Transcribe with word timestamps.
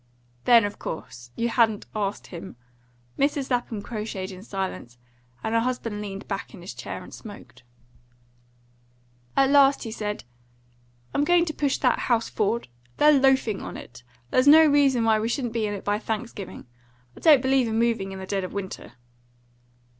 "Then, 0.45 0.65
of 0.65 0.79
course, 0.79 1.29
you 1.35 1.49
hadn't 1.49 1.85
asked 1.95 2.25
him." 2.25 2.55
Mrs. 3.19 3.51
Lapham 3.51 3.83
crocheted 3.83 4.31
in 4.31 4.41
silence, 4.41 4.97
and 5.43 5.53
her 5.53 5.59
husband 5.61 6.01
leaned 6.01 6.27
back 6.27 6.55
in 6.55 6.61
his 6.61 6.73
chair 6.73 7.03
and 7.03 7.13
smoked. 7.13 7.61
At 9.37 9.51
last 9.51 9.83
he 9.83 9.91
said, 9.91 10.23
"I'm 11.13 11.23
going 11.23 11.45
to 11.45 11.53
push 11.53 11.77
that 11.77 11.99
house 12.09 12.29
forward. 12.29 12.67
They're 12.97 13.11
loafing 13.19 13.61
on 13.61 13.77
it. 13.77 14.01
There's 14.31 14.47
no 14.47 14.65
reason 14.65 15.03
why 15.03 15.19
we 15.19 15.29
shouldn't 15.29 15.53
be 15.53 15.67
in 15.67 15.75
it 15.75 15.85
by 15.85 15.99
Thanksgiving. 15.99 16.65
I 17.15 17.19
don't 17.19 17.39
believe 17.43 17.67
in 17.67 17.77
moving 17.77 18.11
in 18.11 18.17
the 18.17 18.25
dead 18.25 18.43
of 18.43 18.53
winter." 18.53 18.93